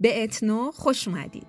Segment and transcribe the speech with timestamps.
[0.00, 1.46] به اتنو خوش اومدید.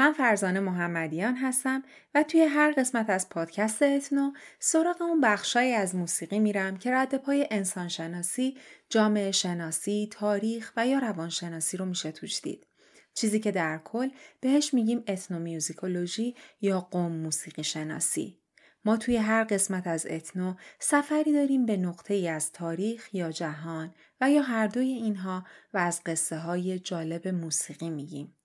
[0.00, 1.82] من فرزانه محمدیان هستم
[2.14, 7.14] و توی هر قسمت از پادکست اتنو سراغ اون بخشایی از موسیقی میرم که رد
[7.14, 8.56] پای انسانشناسی،
[8.88, 12.66] جامعه شناسی، تاریخ و یا روانشناسی رو میشه توش دید.
[13.14, 14.08] چیزی که در کل
[14.40, 18.38] بهش میگیم اتنومیوزیکولوژی یا قوم موسیقی شناسی.
[18.84, 23.94] ما توی هر قسمت از اتنو سفری داریم به نقطه ای از تاریخ یا جهان
[24.20, 25.44] و یا هر دوی اینها
[25.74, 28.36] و از قصه های جالب موسیقی میگیم.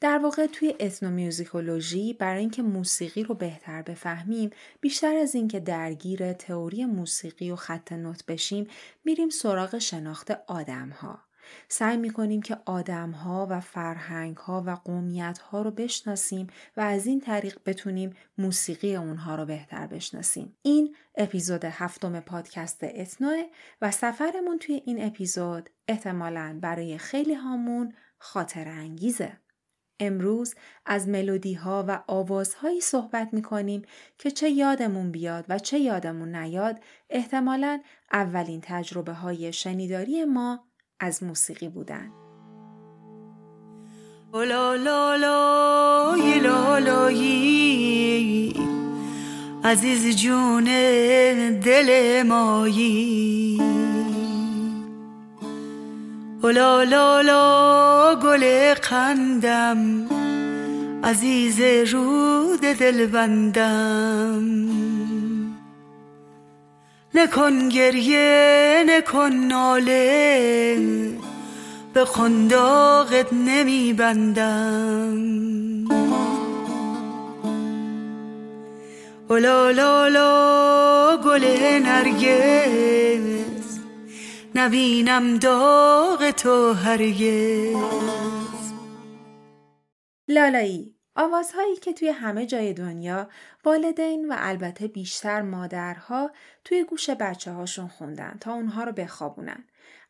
[0.00, 6.84] در واقع توی اتنومیوزیکولوژی برای اینکه موسیقی رو بهتر بفهمیم بیشتر از اینکه درگیر تئوری
[6.84, 8.66] موسیقی و خط نوت بشیم
[9.04, 11.18] میریم سراغ شناخت آدم ها.
[11.68, 17.06] سعی می‌کنیم که آدم ها و فرهنگ ها و قومیت ها رو بشناسیم و از
[17.06, 20.56] این طریق بتونیم موسیقی اونها رو بهتر بشناسیم.
[20.62, 23.42] این اپیزود هفتم پادکست اتنوه
[23.82, 29.38] و سفرمون توی این اپیزود احتمالاً برای خیلی هامون خاطر انگیزه.
[30.00, 30.54] امروز
[30.86, 33.82] از ملودی ها و آوازهایی صحبت می کنیم
[34.18, 36.80] که چه یادمون بیاد و چه یادمون نیاد
[37.10, 37.80] احتمالا
[38.12, 40.64] اولین تجربه های شنیداری ما
[41.00, 42.10] از موسیقی بودن.
[49.64, 50.64] عزیز جون
[51.60, 53.75] دل مایی
[56.50, 60.06] لا لا لا گل قندم
[61.04, 61.60] عزیز
[61.92, 64.44] رود دل بندم
[67.14, 70.78] نکن گریه نکن ناله
[71.94, 75.46] به خنداقت نمی بندم
[79.30, 81.44] لا گل
[81.84, 83.45] نرگس
[84.56, 87.76] نبینم داغ تو هرگز
[90.28, 93.28] لالایی آوازهایی که توی همه جای دنیا
[93.64, 96.30] والدین و البته بیشتر مادرها
[96.64, 99.64] توی گوش بچه هاشون خوندن تا اونها رو بخوابونن.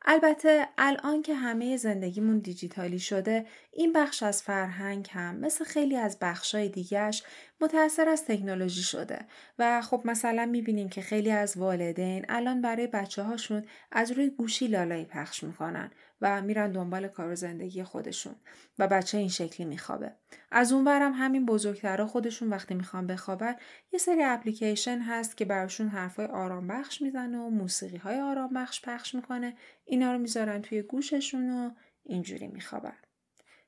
[0.06, 6.18] البته الان که همه زندگیمون دیجیتالی شده این بخش از فرهنگ هم مثل خیلی از
[6.20, 7.22] بخشای دیگهش
[7.60, 9.18] متأثر از تکنولوژی شده
[9.58, 14.66] و خب مثلا می‌بینیم که خیلی از والدین الان برای بچه هاشون از روی گوشی
[14.66, 15.90] لالایی پخش می‌کنن.
[16.20, 18.34] و میرن دنبال کار و زندگی خودشون
[18.78, 20.12] و بچه این شکلی میخوابه.
[20.50, 23.56] از اونورم همین بزرگترها خودشون وقتی می‌خوان بخوابن
[23.92, 28.82] یه سری اپلیکیشن هست که براشون حرفای آرام بخش می‌زنه و موسیقی های آرام بخش
[28.82, 29.56] پخش می‌کنه.
[29.84, 31.70] اینا رو می‌ذارن توی گوششون و
[32.04, 32.96] اینجوری میخوابن.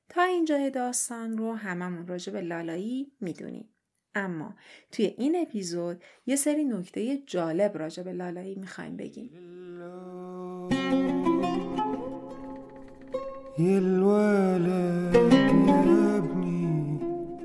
[0.08, 3.68] تا اینجای داستان رو هممون راجع به لالایی می‌دونیم.
[4.14, 4.54] اما
[4.92, 9.30] توی این اپیزود یه سری نکته جالب راجع به لالایی می‌خوایم بگیم.
[13.58, 15.14] يا الولد
[15.68, 16.98] يا ابني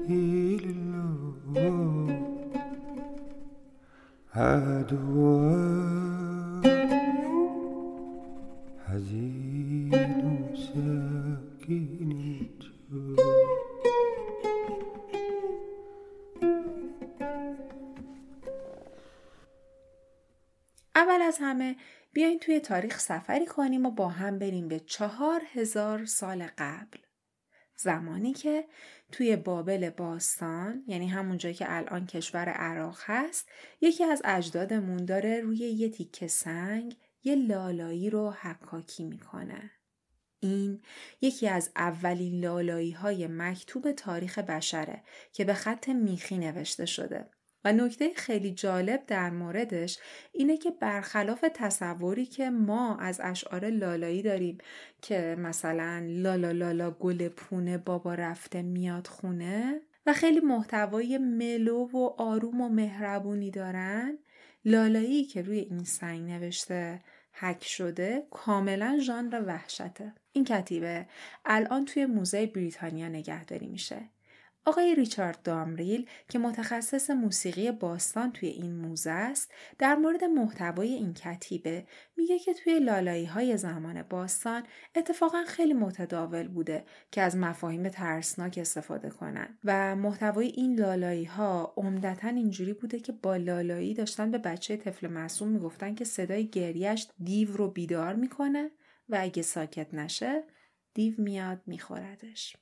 [0.10, 1.06] إلا
[4.36, 5.54] عدوك
[8.88, 9.92] حزين
[10.54, 12.14] وساكن
[20.98, 21.76] اول از همه
[22.14, 27.00] بیاین توی تاریخ سفری کنیم و با هم بریم به چهار هزار سال قبل.
[27.76, 28.66] زمانی که
[29.12, 33.50] توی بابل باستان یعنی همون جایی که الان کشور عراق هست
[33.82, 39.72] یکی از اجدادمون داره روی یه تیکه سنگ یه لالایی رو حکاکی می‌کنه.
[40.40, 40.82] این
[41.22, 47.30] یکی از اولین لالایی های مکتوب تاریخ بشره که به خط میخی نوشته شده
[47.66, 50.00] و نکته خیلی جالب در موردش
[50.32, 54.58] اینه که برخلاف تصوری که ما از اشعار لالایی داریم
[55.02, 62.10] که مثلا لالا لالا گل پونه بابا رفته میاد خونه و خیلی محتوای ملو و
[62.18, 64.18] آروم و مهربونی دارن
[64.66, 67.02] لالایی که روی این سنگ نوشته
[67.34, 70.14] حک شده کاملا ژانر وحشته.
[70.32, 71.06] این کتیبه
[71.46, 74.10] الان توی موزه بریتانیا نگهداری میشه.
[74.66, 81.14] آقای ریچارد دامریل که متخصص موسیقی باستان توی این موزه است در مورد محتوای این
[81.14, 81.86] کتیبه
[82.18, 84.64] میگه که توی لالایی های زمان باستان
[84.96, 91.74] اتفاقا خیلی متداول بوده که از مفاهیم ترسناک استفاده کنن و محتوای این لالایی ها
[91.78, 97.08] عمدتا اینجوری بوده که با لالایی داشتن به بچه طفل معصوم می‌گفتن که صدای گریش
[97.24, 98.72] دیو رو بیدار می‌کنه
[99.10, 100.44] و اگه ساکت نشه
[100.94, 102.58] دیو میاد میخوردش.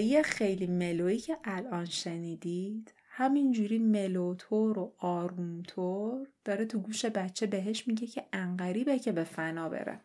[0.00, 7.88] لالایی خیلی ملویی که الان شنیدید همینجوری ملوتور و آرومتور داره تو گوش بچه بهش
[7.88, 10.00] میگه که انقریبه که به فنا بره.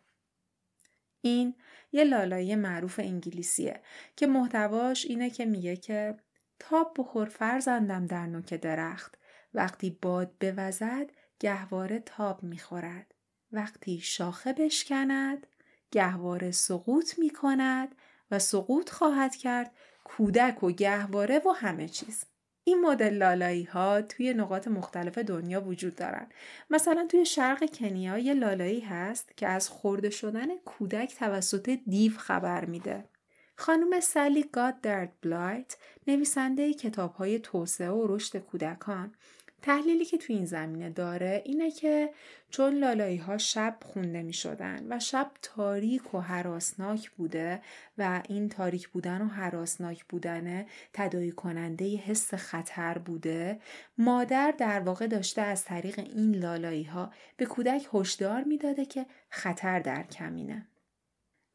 [1.21, 1.55] این
[1.91, 3.81] یه لالایی معروف انگلیسیه
[4.15, 6.17] که محتواش اینه که میگه که
[6.59, 9.17] تاب بخور فرزندم در نوک درخت.
[9.53, 11.09] وقتی باد بوزد
[11.39, 13.13] گهواره تاب می‌خورد.
[13.51, 15.47] وقتی شاخه بشکند
[15.91, 17.95] گهواره سقوط می‌کند.
[18.31, 19.71] و سقوط خواهد کرد
[20.03, 22.25] کودک و گهواره و همه چیز.
[22.63, 26.29] این مدل لالایی ها توی نقاط مختلف دنیا وجود دارن.
[26.69, 32.65] مثلا توی شرق کنیا یه لالایی هست که از خورده شدن کودک توسط دیو خبر
[32.65, 33.09] میده.
[33.55, 35.77] خانم سالی گاددرد بلایت
[36.07, 39.15] نویسنده کتاب های توسعه و رشد کودکان
[39.65, 42.09] تحلیلی که تو این زمینه داره اینه که
[42.49, 47.61] چون لالایی ها شب خونده می شدن و شب تاریک و حراسناک بوده
[47.97, 53.59] و این تاریک بودن و حراسناک بودن تدایی کننده حس خطر بوده
[53.97, 59.79] مادر در واقع داشته از طریق این لالایی ها به کودک هشدار می‌داده که خطر
[59.79, 60.67] در کمینه.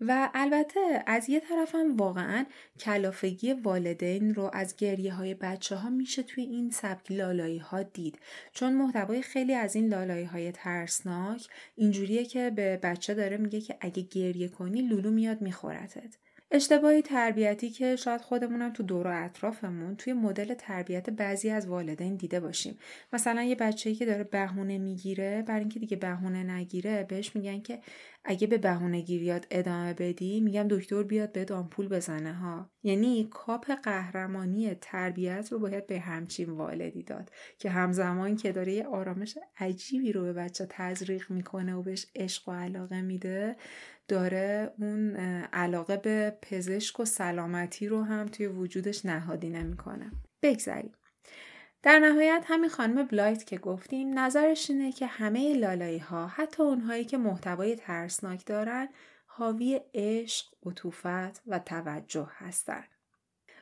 [0.01, 2.47] و البته از یه طرفم واقعا
[2.81, 8.19] کلافگی والدین رو از گریه های بچه ها میشه توی این سبک لالایی ها دید.
[8.53, 13.77] چون محتوای خیلی از این لالایی های ترسناک اینجوریه که به بچه داره میگه که
[13.81, 16.17] اگه گریه کنی لولو میاد میخورتت.
[16.53, 22.17] اشتباهی تربیتی که شاید خودمونم تو دور و اطرافمون توی مدل تربیت بعضی از والدین
[22.17, 22.79] دیده باشیم.
[23.13, 27.81] مثلا یه بچه‌ای که داره بهونه می‌گیره برای اینکه دیگه بهونه نگیره بهش میگن که
[28.25, 32.71] اگه به بهونه گیریات ادامه بدی میگم دکتر بیاد بهت آمپول بزنه ها.
[32.83, 38.87] یعنی کاپ قهرمانی تربیت رو باید به همچین والدی داد که همزمان که داره یه
[38.87, 43.57] آرامش عجیبی رو به بچه تزریق می‌کنه و بهش عشق و علاقه میده.
[44.11, 45.17] داره اون
[45.53, 50.11] علاقه به پزشک و سلامتی رو هم توی وجودش نهادی نمی‌کنه
[50.43, 50.93] بگذریم
[51.83, 57.05] در نهایت همین خانم بلایت که گفتیم نظرش اینه که همه لالایی ها حتی اونهایی
[57.05, 58.89] که محتوای ترسناک دارن
[59.27, 62.89] حاوی عشق، عطوفت و توجه هستند.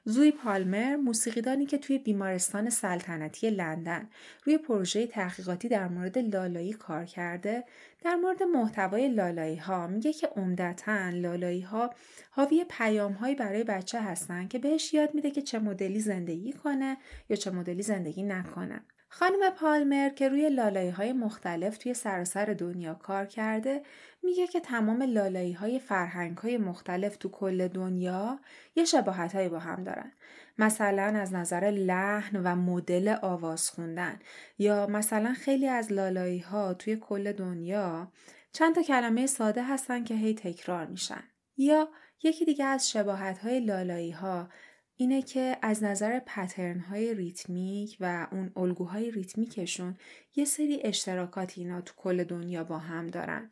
[0.04, 4.08] زوی پالمر موسیقیدانی که توی بیمارستان سلطنتی لندن
[4.44, 7.64] روی پروژه تحقیقاتی در مورد لالایی کار کرده
[8.04, 11.94] در مورد محتوای لالایی ها میگه که عمدتا لالایی ها
[12.30, 16.96] حاوی پیام هایی برای بچه هستن که بهش یاد میده که چه مدلی زندگی کنه
[17.28, 18.80] یا چه مدلی زندگی نکنه.
[19.08, 23.82] خانم پالمر که روی لالایی های مختلف توی سراسر دنیا کار کرده
[24.22, 28.40] میگه که تمام لالایی های فرهنگ های مختلف تو کل دنیا
[28.76, 30.12] یه شباهت با هم دارن.
[30.58, 34.18] مثلا از نظر لحن و مدل آواز خوندن
[34.58, 38.12] یا مثلا خیلی از لالایی ها توی کل دنیا
[38.52, 41.22] چند تا کلمه ساده هستن که هی تکرار میشن.
[41.56, 41.88] یا
[42.22, 44.48] یکی دیگه از شباهت های لالایی ها
[45.00, 49.96] اینه که از نظر پترن های ریتمیک و اون الگوهای ریتمیکشون
[50.36, 53.50] یه سری اشتراکاتی اینا تو کل دنیا با هم دارن.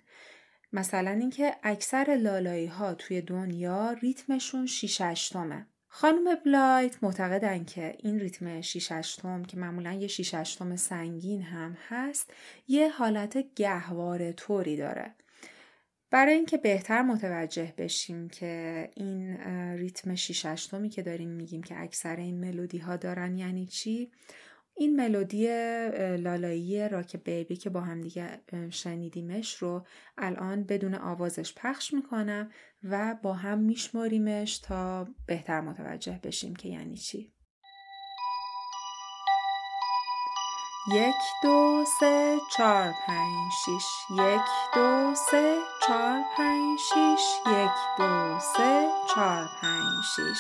[0.73, 5.67] مثلا اینکه اکثر لالایی ها توی دنیا ریتمشون 6 اشتمه.
[5.89, 11.77] خانم بلایت معتقدن که این ریتم 6 اشتم که معمولا یه 6 اشتم سنگین هم
[11.89, 12.31] هست
[12.69, 15.15] یه حالت گهواره طوری داره.
[16.11, 19.37] برای اینکه بهتر متوجه بشیم که این
[19.77, 24.11] ریتم 6 اشتمی که داریم میگیم که اکثر این ملودی ها دارن یعنی چی؟
[24.79, 25.47] این ملودی
[26.17, 29.87] لالایی راک بیبی که با هم دیگه شنیدیمش رو
[30.19, 32.51] الان بدون آوازش پخش می‌کنم
[32.83, 37.36] و با هم میشماریمش تا بهتر متوجه بشیم که یعنی چی.
[40.89, 43.85] یک دو سه چهار پنج شیش.
[44.11, 47.21] یک دو سه چهار پنج شیش.
[47.47, 50.39] یک دو سه چهار پنج شیش.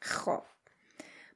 [0.00, 0.42] خب.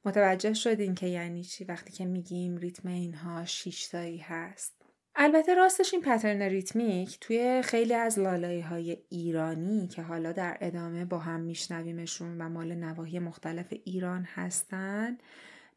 [0.05, 4.82] متوجه شدین که یعنی چی؟ وقتی که میگیم ریتم اینها شیشتایی هست.
[5.17, 11.05] البته راستش این پترن ریتمیک توی خیلی از لالایی های ایرانی که حالا در ادامه
[11.05, 15.19] با هم میشنویمشون و مال نواحی مختلف ایران هستن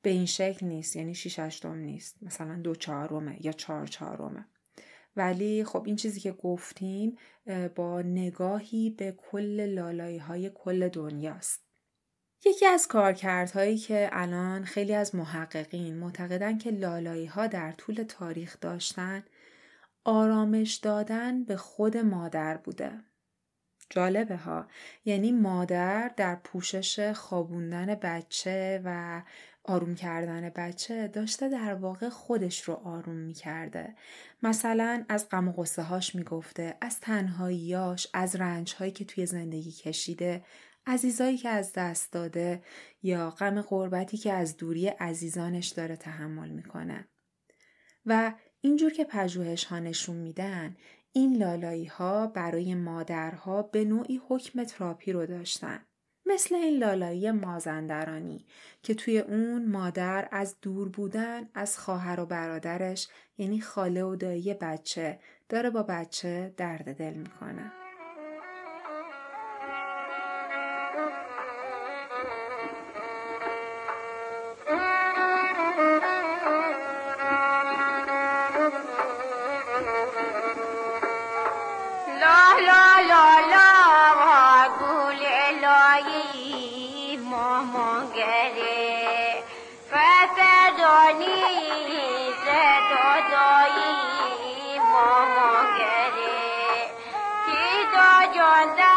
[0.02, 0.96] به این شکل نیست.
[0.96, 2.18] یعنی شیش هشتم نیست.
[2.22, 4.46] مثلا دو چهارمه یا چهار چهارمه.
[5.16, 7.18] ولی خب این چیزی که گفتیم
[7.76, 11.65] با نگاهی به کل لالایی های کل دنیاست.
[12.46, 18.58] یکی از کارکردهایی که الان خیلی از محققین معتقدن که لالایی ها در طول تاریخ
[18.62, 19.24] داشتن
[20.04, 22.92] آرامش دادن به خود مادر بوده.
[23.90, 24.68] جالبه ها
[25.06, 29.22] یعنی مادر در پوشش خوابوندن بچه و
[29.64, 33.96] آروم کردن بچه داشته در واقع خودش رو آروم می کرده.
[34.44, 39.26] مثلا از غم و غصه هاش می گفته، از تنهاییاش، از رنج هایی که توی
[39.26, 40.44] زندگی کشیده،
[40.88, 42.64] عزیزایی که از دست داده
[43.04, 47.08] یا غم غربتی که از دوری عزیزانش داره تحمل می‌کنه.
[48.06, 50.76] و اینجور که پژوهش ها نشون میدن
[51.12, 55.86] این لالایی ها برای مادرها به نوعی حکم تراپی رو داشتن.
[56.26, 58.46] مثل این لالایی مازندرانی
[58.84, 64.54] که توی اون مادر از دور بودن از خواهر و برادرش یعنی خاله و دایی
[64.54, 67.85] بچه داره با بچه درد دل می‌کنه.
[98.36, 98.95] your life.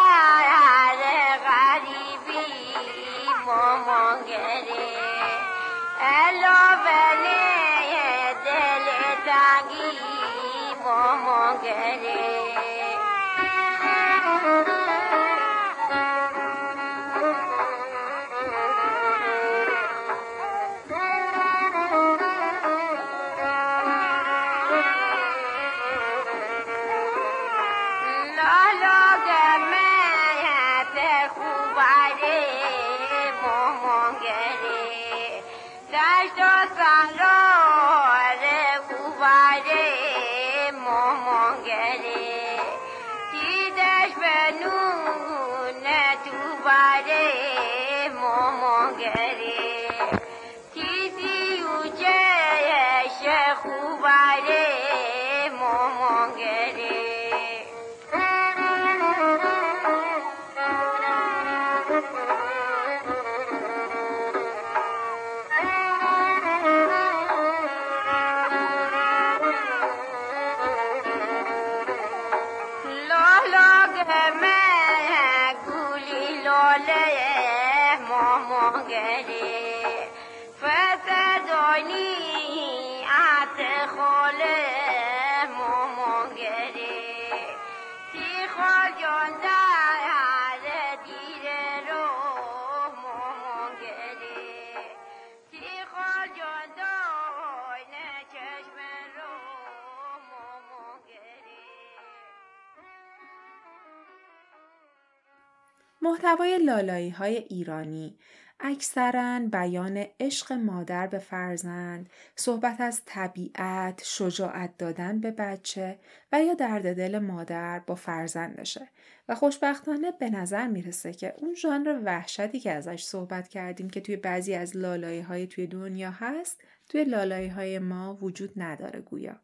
[106.28, 108.18] محتوای لالایی های ایرانی
[108.60, 115.98] اکثرا بیان عشق مادر به فرزند، صحبت از طبیعت، شجاعت دادن به بچه
[116.32, 118.88] و یا درد دل مادر با فرزندشه
[119.28, 124.16] و خوشبختانه به نظر می‌رسه که اون ژانر وحشتی که ازش صحبت کردیم که توی
[124.16, 129.40] بعضی از لالایی های توی دنیا هست توی لالایی های ما وجود نداره گویا.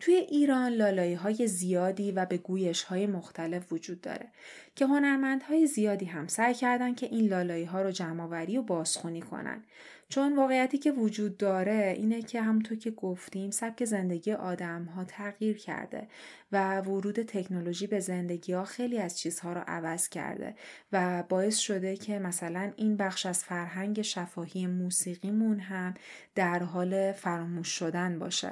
[0.00, 4.28] توی ایران لالایی های زیادی و به گویش های مختلف وجود داره
[4.74, 9.64] که هنرمندهای زیادی هم سعی کردن که این لالایی ها رو جمعآوری و بازخونی کنن.
[10.08, 15.58] چون واقعیتی که وجود داره اینه که همونطور که گفتیم سبک زندگی آدم ها تغییر
[15.58, 16.08] کرده
[16.52, 20.54] و ورود تکنولوژی به زندگی ها خیلی از چیزها رو عوض کرده
[20.92, 25.94] و باعث شده که مثلا این بخش از فرهنگ شفاهی موسیقیمون هم
[26.34, 28.50] در حال فراموش شدن باشه.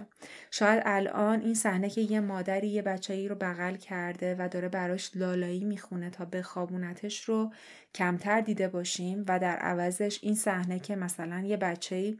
[0.50, 4.68] شاید الان این صحنه که یه مادری یه بچه ای رو بغل کرده و داره
[4.68, 7.52] براش لالایی می‌خونه تا بخوابونتش رو
[7.94, 12.16] کمتر دیده باشیم و در عوضش این صحنه که مثلا یه بچه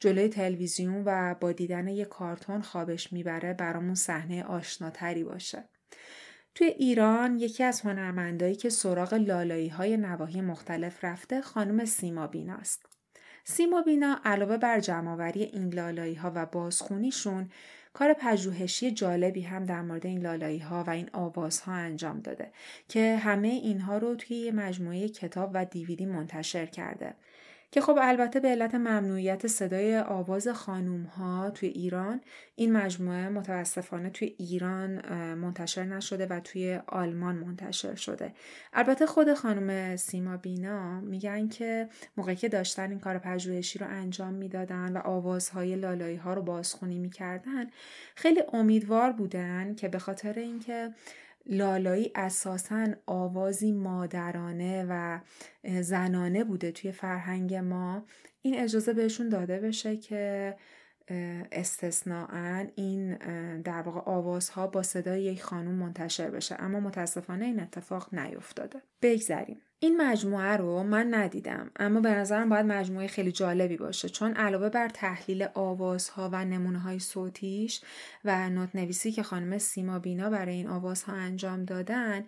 [0.00, 5.68] جلوی تلویزیون و با دیدن یه کارتون خوابش می‌بره برامون صحنه آشناتری باشه.
[6.54, 12.86] توی ایران یکی از هنرمندایی که سراغ لالایی های نواحی مختلف رفته خانم سیما بیناست.
[13.44, 17.50] سیما بینا علاوه بر جمعآوری این لالایی ها و بازخونیشون
[17.98, 22.50] کار پژوهشی جالبی هم در مورد این لالایی ها و این آوازها انجام داده
[22.88, 27.14] که همه اینها رو توی یه مجموعه کتاب و دیویدی منتشر کرده.
[27.70, 32.20] که خب البته به علت ممنوعیت صدای آواز خانوم ها توی ایران
[32.54, 38.32] این مجموعه متاسفانه توی ایران منتشر نشده و توی آلمان منتشر شده.
[38.72, 44.34] البته خود خانم سیما بینا میگن که موقعی که داشتن این کار پژوهشی رو انجام
[44.34, 47.66] می‌دادن و آوازهای لالایی ها رو بازخونی می‌کردن
[48.14, 50.90] خیلی امیدوار بودن که به خاطر اینکه
[51.48, 55.20] لالایی اساسا آوازی مادرانه و
[55.80, 58.06] زنانه بوده توی فرهنگ ما.
[58.42, 60.56] این اجازه بهشون داده بشه که
[61.52, 63.14] استثناعا این
[63.62, 66.56] در واقع آوازها با صدای یک خانوم منتشر بشه.
[66.58, 68.82] اما متاسفانه این اتفاق نیفتاده.
[69.02, 69.60] بگذریم.
[69.80, 74.68] این مجموعه رو من ندیدم اما به نظرم باید مجموعه خیلی جالبی باشه چون علاوه
[74.68, 77.80] بر تحلیل آوازها و نمونه های صوتیش
[78.24, 82.24] و نوت نویسی که خانم سیما بینا برای این آوازها انجام دادن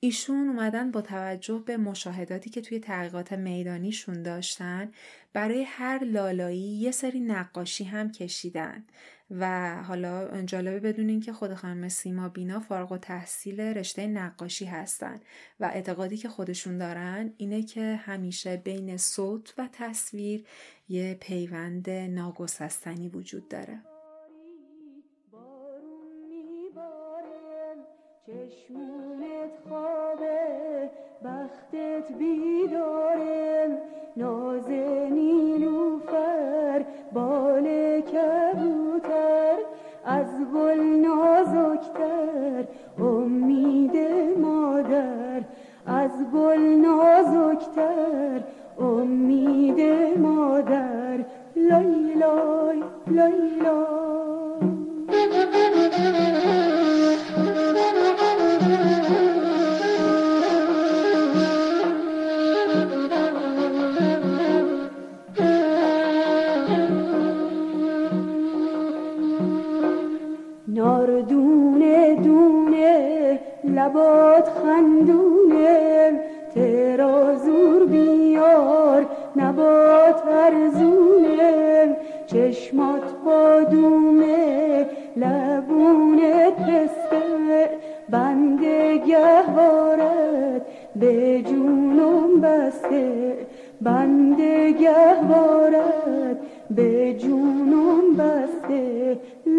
[0.00, 4.92] ایشون اومدن با توجه به مشاهداتی که توی تحقیقات میدانیشون داشتن
[5.32, 8.84] برای هر لالایی یه سری نقاشی هم کشیدن.
[9.30, 15.20] و حالا جالبه بدونین که خود خانم سیما بینا فارغ و تحصیل رشته نقاشی هستن
[15.60, 20.44] و اعتقادی که خودشون دارن اینه که همیشه بین صوت و تصویر
[20.88, 23.80] یه پیوند ناگسستنی وجود داره.
[28.26, 30.90] چشمونت خوابه
[31.24, 32.12] بختت
[37.14, 38.53] بال کبوتر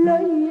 [0.06, 0.46] خانم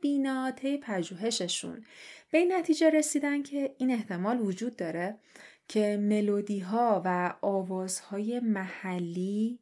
[0.00, 1.84] بینا طی پژوهششون.
[2.30, 5.18] به این نتیجه رسیدن که این احتمال وجود داره
[5.68, 9.58] که ملودی ها و آوازهای محلی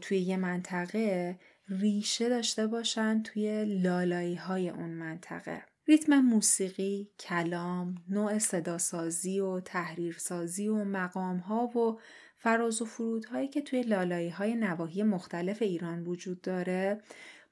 [0.00, 8.38] توی یه منطقه ریشه داشته باشن توی لالایی های اون منطقه ریتم موسیقی، کلام، نوع
[8.38, 11.98] صداسازی و تحریرسازی و مقام ها و
[12.38, 17.00] فراز و فرودهایی که توی لالایی های نواحی مختلف ایران وجود داره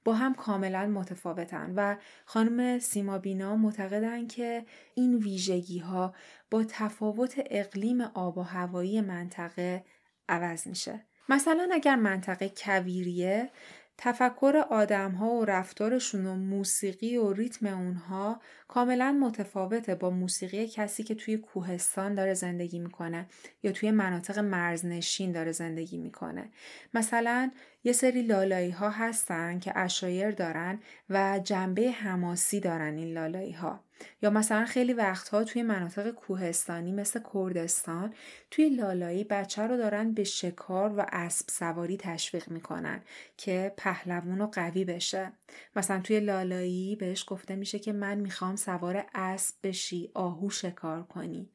[0.04, 6.14] با هم کاملا متفاوتن و خانم سیما بینا معتقدن که این ویژگی ها
[6.50, 9.84] با تفاوت اقلیم آب و هوایی منطقه
[10.28, 11.06] عوض میشه.
[11.28, 13.50] مثلا اگر منطقه کویریه
[13.98, 21.02] تفکر آدم ها و رفتارشون و موسیقی و ریتم اونها کاملا متفاوته با موسیقی کسی
[21.02, 23.26] که توی کوهستان داره زندگی می‌کنه
[23.62, 26.50] یا توی مناطق مرزنشین داره زندگی می‌کنه.
[26.94, 27.50] مثلا
[27.84, 33.80] یه سری لالایی ها هستن که اشایر دارن و جنبه حماسی دارن این لالایی ها
[34.22, 38.14] یا مثلا خیلی وقتها توی مناطق کوهستانی مثل کردستان
[38.50, 43.02] توی لالایی بچه رو دارن به شکار و اسب سواری تشویق می‌کنن
[43.36, 45.32] که پهلوون و قوی بشه.
[45.76, 51.50] مثلا توی لالایی بهش گفته میشه که من می‌خوام سوار اسب بشی آهو شکار کنی.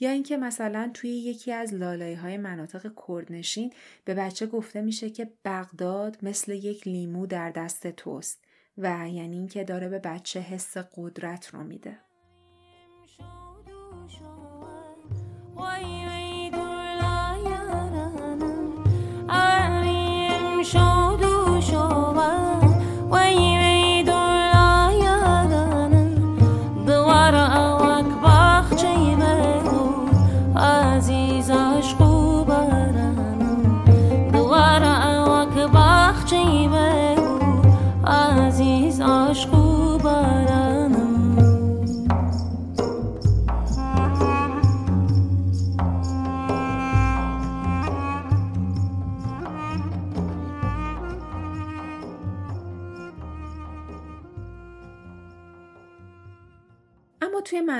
[0.00, 3.72] یا اینکه مثلا توی یکی از لالایی های مناطق کردنشین
[4.04, 8.44] به بچه گفته میشه که بغداد مثل یک لیمو در دست توست
[8.78, 11.98] و یعنی اینکه داره به بچه حس قدرت رو میده.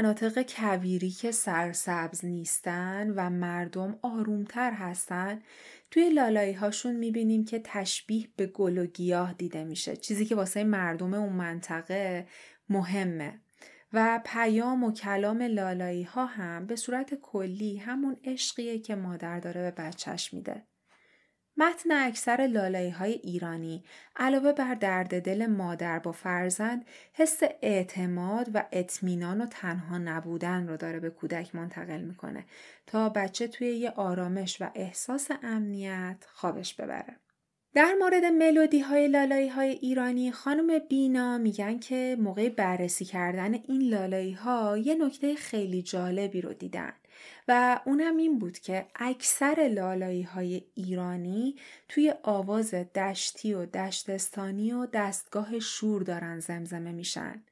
[0.01, 5.43] مناطق کویری که سرسبز نیستن و مردم آرومتر هستن
[5.91, 10.65] توی لالایی هاشون می‌بینیم که تشبیه به گل و گیاه دیده میشه چیزی که واسه
[10.65, 12.27] مردم اون منطقه
[12.69, 13.41] مهمه
[13.93, 19.61] و پیام و کلام لالایی ها هم به صورت کلی همون عشقیه که مادر داره
[19.63, 20.70] به بچهش میده.
[21.61, 23.85] متن اکثر لالایی های ایرانی
[24.17, 30.77] علاوه بر درد دل مادر با فرزند حس اعتماد و اطمینان و تنها نبودن رو
[30.77, 32.45] داره به کودک منتقل می‌کنه
[32.87, 37.17] تا بچه توی یه آرامش و احساس امنیت خوابش ببره.
[37.75, 43.83] در مورد ملودی های لالایی های ایرانی خانم بینا میگن که موقع بررسی کردن این
[43.83, 46.93] لالایی ها یه نکته خیلی جالبی رو دیدن
[47.49, 51.57] و اونم این بود که اکثر لالایی های ایرانی
[51.89, 57.43] توی آواز دشتی و دشتستانی و دستگاه شور دارن زمزمه میشن.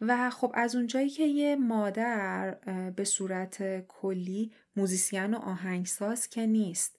[0.00, 2.50] و خب از اونجایی که یه مادر
[2.96, 6.97] به صورت کلی موزیسین و آهنگساز که نیست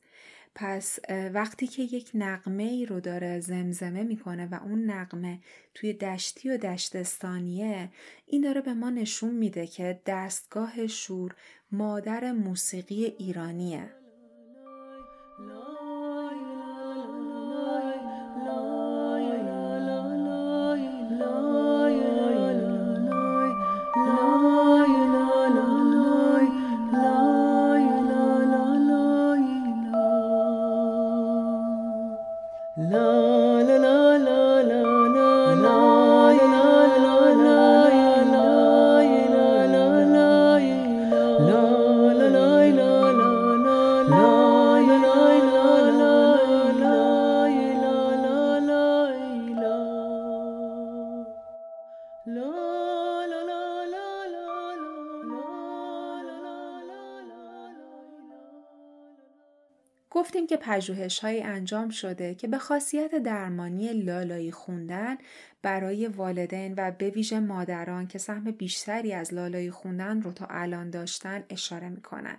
[0.61, 0.99] پس
[1.33, 5.39] وقتی که یک نقمه ای رو داره زمزمه می‌کنه و اون نقمه
[5.73, 7.89] توی دشتی و دشتستانیه
[8.25, 11.35] این داره به ما نشون میده که دستگاه شور
[11.71, 13.89] مادر موسیقی ایرانیه.
[60.49, 65.17] که پژوهش های انجام شده که به خاصیت درمانی لالایی خوندن
[65.61, 70.89] برای والدین و به ویژه مادران که سهم بیشتری از لالایی خوندن رو تا الان
[70.89, 72.37] داشتن اشاره می‌کنن.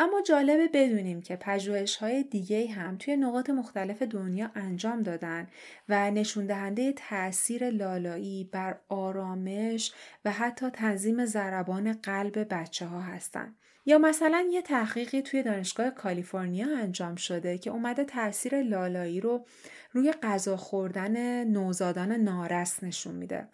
[0.00, 5.48] اما جالبه بدونیم که پژوهش های دیگه هم توی نقاط مختلف دنیا انجام دادن
[5.88, 9.92] و نشون دهنده تاثیر لالایی بر آرامش
[10.24, 13.54] و حتی تنظیم ضربان قلب بچه ها هستن.
[13.88, 19.46] یا مثلا یه تحقیقی توی دانشگاه کالیفرنیا انجام شده که اومده تاثیر لالایی رو
[19.92, 23.48] روی غذا خوردن نوزادان نارس نشون میده.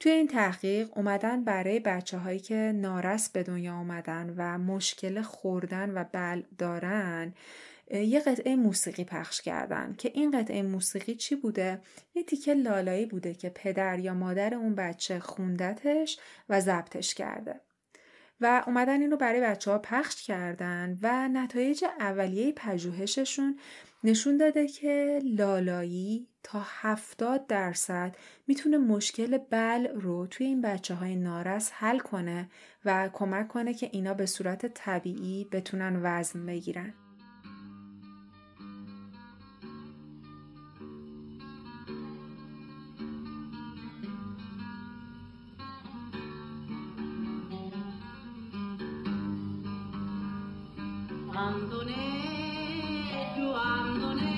[0.00, 5.90] توی این تحقیق اومدن برای بچه هایی که نارس به دنیا اومدن و مشکل خوردن
[5.90, 7.34] و بل دارن
[7.90, 11.80] یه قطعه موسیقی پخش کردن که این قطعه موسیقی چی بوده؟
[12.14, 17.60] یه تیکه لالایی بوده که پدر یا مادر اون بچه خوندتش و ضبطش کرده.
[18.40, 23.58] و اومدن این رو برای بچه ها پخش کردن و نتایج اولیه پژوهششون
[24.04, 31.16] نشون داده که لالایی تا 70 درصد می‌تونه مشکل بل رو توی این بچه های
[31.16, 32.50] نارس حل کنه
[32.84, 36.94] و کمک کنه که اینا به صورت طبیعی بتونن وزن بگیرن.
[51.38, 51.94] andone,
[53.34, 54.37] più andone.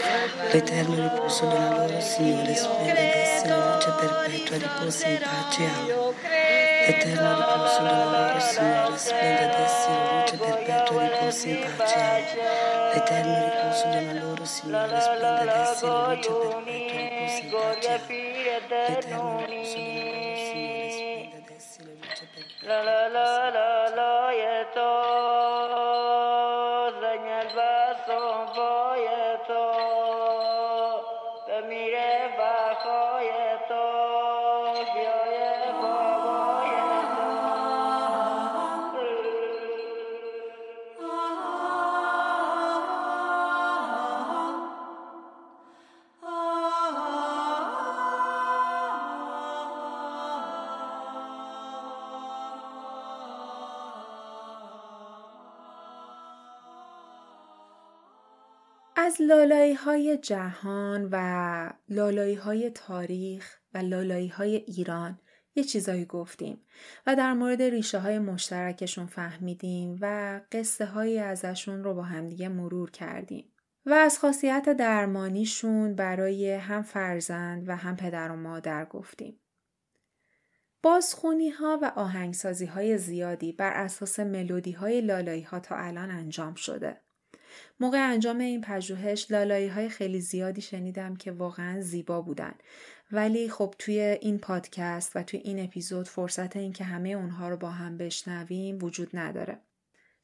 [0.51, 5.69] L'eterno riposo della loro Signore splendidesse luce perpetua riposa in pace.
[6.87, 12.39] L'eterno riposo della loro Signore splendidesse luce perpetua riposa in pace.
[12.93, 17.89] L'eterno riposo della loro Signore splendidesse luce perpetua riposa in pace.
[18.61, 20.01] L'eterno riposo della loro Signore
[21.41, 22.25] splendidesse luce
[24.25, 25.40] perpetua
[59.21, 65.19] لالایی های جهان و لالایی های تاریخ و لالایی های ایران
[65.55, 66.61] یه چیزایی گفتیم
[67.07, 72.91] و در مورد ریشه های مشترکشون فهمیدیم و قصه هایی ازشون رو با همدیگه مرور
[72.91, 73.51] کردیم.
[73.85, 79.39] و از خاصیت درمانیشون برای هم فرزند و هم پدر و مادر گفتیم.
[80.83, 86.53] بازخونی ها و آهنگسازی های زیادی بر اساس ملودی های لالایی ها تا الان انجام
[86.53, 87.01] شده.
[87.79, 92.53] موقع انجام این پژوهش لالایی های خیلی زیادی شنیدم که واقعا زیبا بودن
[93.11, 97.57] ولی خب توی این پادکست و توی این اپیزود فرصت این که همه اونها رو
[97.57, 99.57] با هم بشنویم وجود نداره.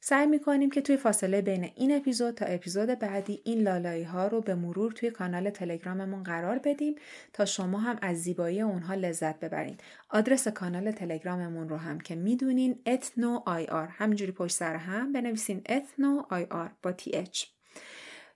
[0.00, 4.40] سعی می‌کنیم که توی فاصله بین این اپیزود تا اپیزود بعدی این لالایی ها رو
[4.40, 6.94] به مرور توی کانال تلگراممون قرار بدیم
[7.32, 9.80] تا شما هم از زیبایی اونها لذت ببرید.
[10.10, 12.78] آدرس کانال تلگراممون رو هم که می‌دونین
[13.46, 17.57] آی آر همینجوری پشت سر هم بنویسین اتنو آی آر با تی اچ.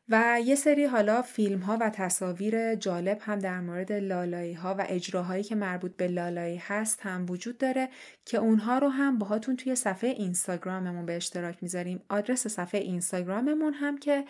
[0.09, 4.87] و یه سری حالا فیلم ها و تصاویر جالب هم در مورد لالایی ها و
[4.89, 7.89] اجراهایی که مربوط به لالایی هست هم وجود داره
[8.25, 12.03] که اونها رو هم باهاتون توی صفحه اینستاگراممون به اشتراک می‌ذاریم.
[12.09, 14.25] آدرس صفحه اینستاگراممون هم که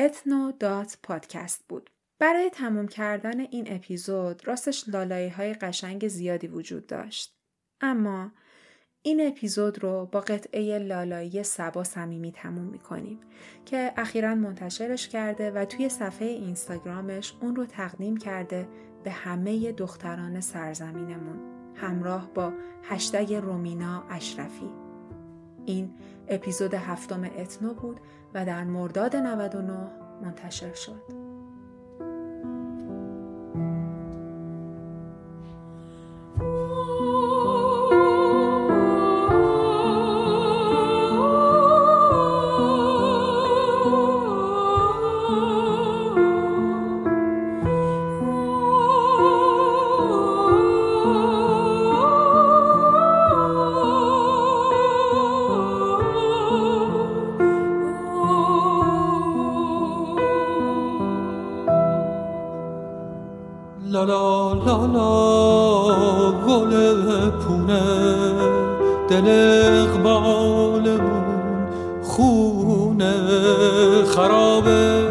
[0.00, 1.90] ethno.podcast بود.
[2.18, 7.38] برای تموم کردن این اپیزود راستش لالایی های قشنگ زیادی وجود داشت.
[7.80, 8.32] اما
[9.08, 13.18] این اپیزود رو با قطعه لالایی سبا صمیمی تموم می‌کنیم
[13.66, 18.68] که اخیرا منتشرش کرده و توی صفحه اینستاگرامش اون رو تقدیم کرده
[19.04, 21.38] به همه دختران سرزمینمون.
[21.74, 24.70] همراه با هشتگ رومینا اشرفی.
[25.66, 25.90] این
[26.28, 28.00] اپیزود هفتم اتنو بود
[28.34, 29.90] و در مرداد 99
[30.22, 31.17] منتشر شد.
[70.08, 71.66] اقبالمون
[72.02, 73.14] خونه
[74.04, 75.06] خرابه.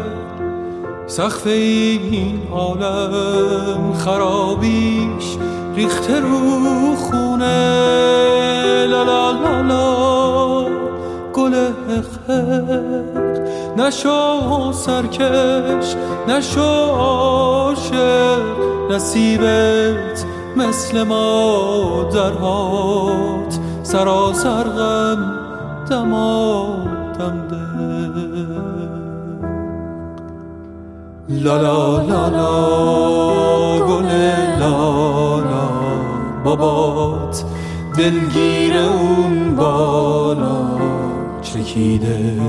[1.06, 5.36] سقف این عالم خرابیش
[5.74, 7.86] ریخته رو خونه
[8.86, 10.64] لالا لالا
[11.34, 11.54] گل
[12.28, 12.30] حق
[13.76, 15.94] نشو سرکش
[16.28, 18.58] نشو عاشق.
[18.90, 20.24] نصیبت
[20.56, 23.58] مثل ما درهات
[23.92, 25.20] سراسر غم
[25.90, 27.64] دمادم ده
[31.28, 32.50] لالا لالا
[33.88, 34.10] گل
[34.60, 35.68] لالا
[36.44, 37.44] بابات
[37.98, 40.60] دلگیر اون بالا
[41.42, 42.40] چکیده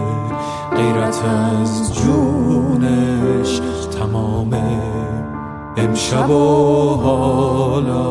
[0.76, 3.62] غیرت از جونش
[4.00, 4.54] تمام
[5.78, 8.10] امشب و حالا.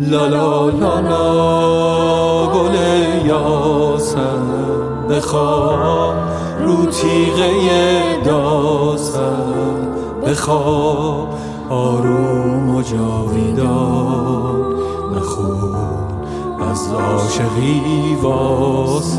[0.00, 2.74] لالا لالا گل
[3.26, 4.46] یاسم
[5.10, 6.14] بخواب
[6.64, 9.88] رو تیغه داستن
[10.26, 11.28] بخواب
[11.70, 14.74] آروم و جاویدان
[15.16, 15.74] نخون
[16.70, 19.18] از عاشقی واسه